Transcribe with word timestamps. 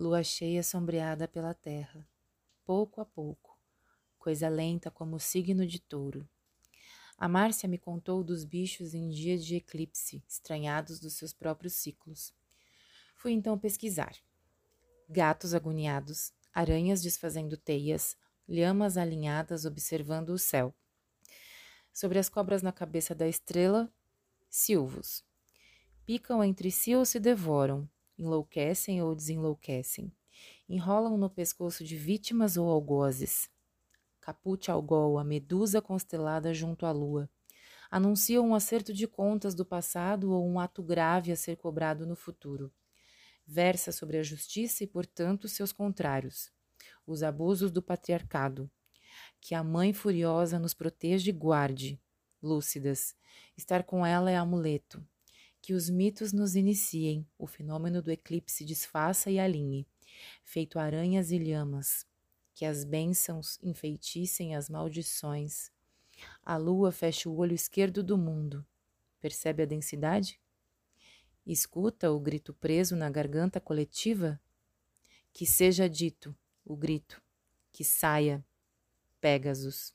lua 0.00 0.24
cheia 0.24 0.62
sombreada 0.62 1.28
pela 1.28 1.52
terra, 1.52 2.08
pouco 2.64 3.02
a 3.02 3.04
pouco, 3.04 3.60
coisa 4.18 4.48
lenta 4.48 4.90
como 4.90 5.16
o 5.16 5.20
signo 5.20 5.66
de 5.66 5.78
touro. 5.78 6.26
A 7.18 7.28
Márcia 7.28 7.68
me 7.68 7.76
contou 7.76 8.24
dos 8.24 8.42
bichos 8.42 8.94
em 8.94 9.10
dias 9.10 9.44
de 9.44 9.56
eclipse, 9.56 10.24
estranhados 10.26 10.98
dos 10.98 11.12
seus 11.12 11.34
próprios 11.34 11.74
ciclos. 11.74 12.32
Fui 13.14 13.32
então 13.32 13.58
pesquisar. 13.58 14.16
Gatos 15.06 15.52
agoniados, 15.52 16.32
aranhas 16.50 17.02
desfazendo 17.02 17.58
teias, 17.58 18.16
lhamas 18.48 18.96
alinhadas 18.96 19.66
observando 19.66 20.30
o 20.30 20.38
céu. 20.38 20.74
Sobre 21.92 22.18
as 22.18 22.30
cobras 22.30 22.62
na 22.62 22.72
cabeça 22.72 23.14
da 23.14 23.28
estrela, 23.28 23.92
silvos. 24.48 25.22
Picam 26.06 26.42
entre 26.42 26.70
si 26.70 26.96
ou 26.96 27.04
se 27.04 27.20
devoram, 27.20 27.86
enlouquecem 28.20 29.02
ou 29.02 29.14
desenlouquecem. 29.14 30.12
Enrolam 30.68 31.16
no 31.16 31.30
pescoço 31.30 31.82
de 31.82 31.96
vítimas 31.96 32.56
ou 32.56 32.68
algozes. 32.68 33.50
Capute 34.20 34.70
algol, 34.70 35.18
a 35.18 35.24
medusa 35.24 35.80
constelada 35.80 36.52
junto 36.52 36.86
à 36.86 36.92
lua. 36.92 37.28
Anunciam 37.90 38.48
um 38.48 38.54
acerto 38.54 38.92
de 38.92 39.08
contas 39.08 39.54
do 39.54 39.64
passado 39.64 40.30
ou 40.30 40.46
um 40.46 40.60
ato 40.60 40.82
grave 40.82 41.32
a 41.32 41.36
ser 41.36 41.56
cobrado 41.56 42.06
no 42.06 42.14
futuro. 42.14 42.70
Versa 43.46 43.90
sobre 43.90 44.18
a 44.18 44.22
justiça 44.22 44.84
e, 44.84 44.86
portanto, 44.86 45.48
seus 45.48 45.72
contrários, 45.72 46.52
os 47.04 47.22
abusos 47.22 47.72
do 47.72 47.82
patriarcado. 47.82 48.70
Que 49.40 49.54
a 49.54 49.64
mãe 49.64 49.92
furiosa 49.92 50.58
nos 50.58 50.74
proteja 50.74 51.30
e 51.30 51.32
guarde, 51.32 52.00
lúcidas. 52.40 53.16
Estar 53.56 53.82
com 53.82 54.06
ela 54.06 54.30
é 54.30 54.36
amuleto. 54.36 55.04
Que 55.60 55.74
os 55.74 55.90
mitos 55.90 56.32
nos 56.32 56.56
iniciem, 56.56 57.26
o 57.38 57.46
fenômeno 57.46 58.00
do 58.00 58.10
eclipse 58.10 58.64
desfaça 58.64 59.30
e 59.30 59.38
alinhe, 59.38 59.86
feito 60.42 60.78
aranhas 60.78 61.30
e 61.30 61.38
lhamas. 61.38 62.06
Que 62.54 62.64
as 62.64 62.84
bênçãos 62.84 63.58
enfeiticem 63.62 64.54
as 64.54 64.68
maldições. 64.68 65.70
A 66.42 66.56
lua 66.56 66.92
fecha 66.92 67.28
o 67.28 67.36
olho 67.36 67.54
esquerdo 67.54 68.02
do 68.02 68.18
mundo. 68.18 68.66
Percebe 69.20 69.62
a 69.62 69.66
densidade? 69.66 70.40
Escuta 71.46 72.10
o 72.10 72.20
grito 72.20 72.52
preso 72.54 72.94
na 72.94 73.10
garganta 73.10 73.60
coletiva? 73.60 74.40
Que 75.32 75.46
seja 75.46 75.88
dito 75.88 76.36
o 76.64 76.76
grito, 76.76 77.22
que 77.72 77.84
saia, 77.84 78.44
Pégasus. 79.20 79.94